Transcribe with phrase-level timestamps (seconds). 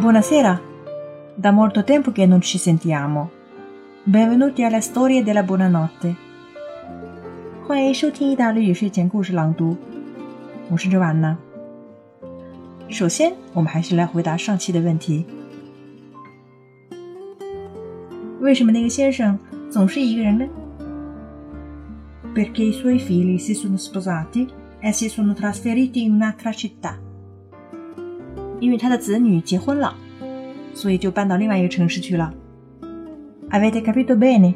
[0.00, 0.60] Buonasera.
[1.34, 3.30] Da molto tempo che non ci sentiamo.
[4.04, 6.16] Benvenuti alla storia della buonanotte.
[7.66, 9.76] 欢迎收听意大利语睡前故事朗读。
[10.70, 11.36] 我是周安娜。
[12.88, 15.26] 首先，我们还是来回答上期的问题：
[18.40, 19.38] 为什么那个先生
[19.70, 20.46] 总是一个人呢？
[22.34, 24.48] Perché i suoi figli si sono sposati
[24.80, 26.98] e si sono trasferiti in un'altra città.
[28.60, 29.94] 因为他的子女结婚了，
[30.74, 32.32] 所以就搬到另外一个城市去了。
[33.50, 34.54] Avete capito bene?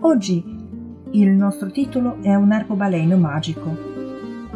[0.00, 0.42] Oggi
[1.12, 3.70] il nostro titolo è un arcobaleno magico.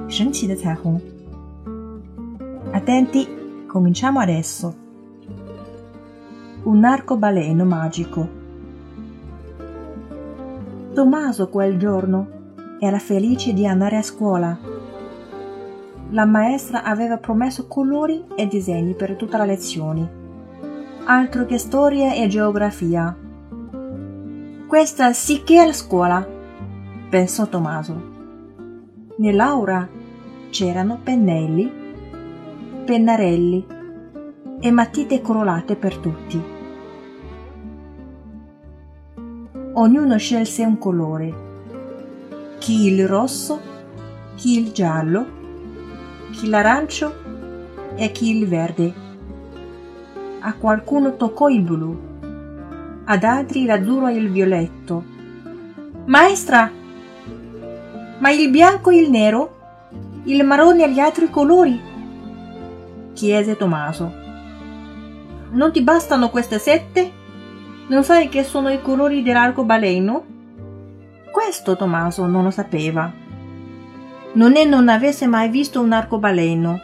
[0.08, 1.00] 神奇的彩虹。
[2.72, 3.26] Attenti,
[3.66, 4.74] cominciamo adesso.
[6.64, 8.28] Un arcobaleno magico.
[10.94, 12.26] Tommaso quel giorno
[12.80, 14.58] era felice di andare a scuola
[16.11, 20.19] la maestra aveva promesso colori e disegni per tutta la lezione.
[21.05, 23.15] Altro che storia e geografia.
[24.67, 26.27] Questa sì che è la scuola,
[27.09, 28.09] pensò Tommaso.
[29.17, 29.87] Nell'aura
[30.49, 31.71] c'erano pennelli,
[32.85, 33.65] pennarelli
[34.59, 36.43] e matite colorate per tutti.
[39.73, 41.33] Ognuno scelse un colore,
[42.59, 43.59] chi il rosso,
[44.35, 45.39] chi il giallo,
[46.31, 47.13] chi l'arancio
[47.95, 48.93] e chi il verde.
[50.39, 51.99] A qualcuno toccò il blu,
[53.05, 55.03] ad altri l'azzurro e il violetto.
[56.05, 56.71] Maestra,
[58.17, 59.57] ma il bianco e il nero?
[60.23, 61.79] Il marrone e gli altri colori?
[63.13, 64.19] chiese Tommaso.
[65.51, 67.11] Non ti bastano queste sette?
[67.87, 70.25] Non sai che sono i colori dell'arcobaleno?
[71.31, 73.20] Questo Tommaso non lo sapeva
[74.33, 76.79] non è non avesse mai visto un arcobaleno.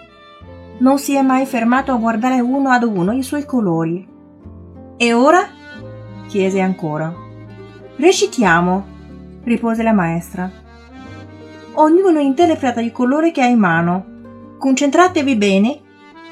[0.79, 4.05] Non si è mai fermato a guardare uno ad uno i suoi colori.
[4.97, 5.47] E ora?
[6.27, 7.13] chiese ancora.
[7.95, 8.85] Recitiamo,
[9.43, 10.51] rispose la maestra.
[11.75, 14.05] Ognuno interpreta il colore che ha in mano.
[14.57, 15.81] Concentratevi bene.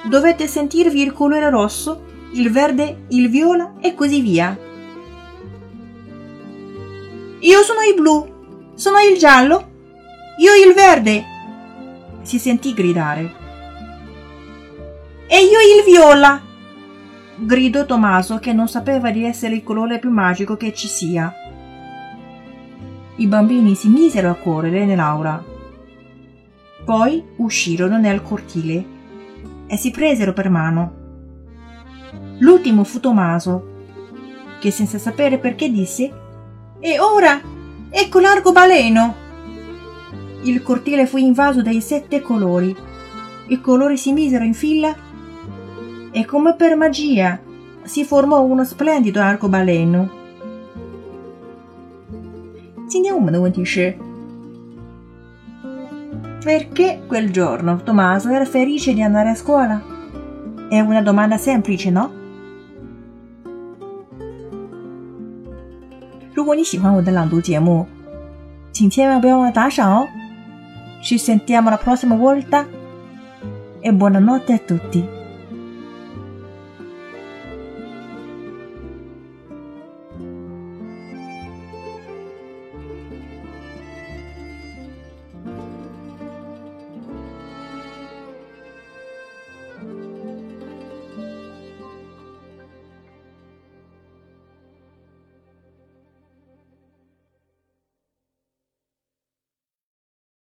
[0.10, 2.04] Dovete sentirvi il colore rosso,
[2.34, 4.58] il verde, il viola e così via.
[7.40, 9.74] Io sono il blu, sono il giallo,
[10.38, 11.24] io il verde!
[12.22, 13.34] si sentì gridare.
[15.28, 16.42] E io il viola!
[17.38, 21.34] gridò Tommaso che non sapeva di essere il colore più magico che ci sia.
[23.18, 25.44] I bambini si misero a correre nell'aula.
[26.84, 28.86] Poi uscirono nel cortile
[29.68, 31.04] e si presero per mano.
[32.40, 33.74] L'ultimo fu Tommaso,
[34.60, 36.12] che senza sapere perché disse
[36.80, 37.40] E ora
[37.90, 39.25] ecco l'arcobaleno!
[40.45, 42.75] il cortile fu invaso dai sette colori.
[43.49, 44.95] I colori si misero in fila
[46.11, 47.41] e come per magia
[47.83, 50.09] si formò uno splendido arcobaleno.
[52.89, 53.95] 今天我们的问题是
[56.43, 59.81] Perché quel giorno Tommaso era felice di andare a scuola?
[60.69, 62.11] È una domanda semplice, no?
[66.33, 67.87] 如果你喜欢我的朗读节目，
[68.73, 70.09] 请千万不要忘了打赏哦
[71.02, 72.68] ！Ci sentiamo la prossima volta
[73.80, 75.15] e buonanotte a tutti.